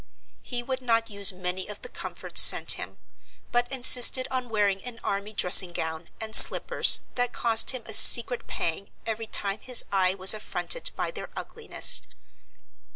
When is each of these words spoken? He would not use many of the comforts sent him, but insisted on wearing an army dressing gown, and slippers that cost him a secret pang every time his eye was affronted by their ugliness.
He 0.41 0.63
would 0.63 0.81
not 0.81 1.11
use 1.11 1.31
many 1.31 1.67
of 1.67 1.83
the 1.83 1.87
comforts 1.87 2.41
sent 2.41 2.71
him, 2.71 2.97
but 3.51 3.71
insisted 3.71 4.27
on 4.31 4.49
wearing 4.49 4.83
an 4.83 4.99
army 5.03 5.31
dressing 5.31 5.73
gown, 5.73 6.07
and 6.19 6.35
slippers 6.35 7.01
that 7.13 7.33
cost 7.33 7.69
him 7.69 7.83
a 7.85 7.93
secret 7.93 8.47
pang 8.47 8.89
every 9.05 9.27
time 9.27 9.59
his 9.59 9.85
eye 9.91 10.15
was 10.15 10.33
affronted 10.33 10.89
by 10.95 11.11
their 11.11 11.29
ugliness. 11.35 12.01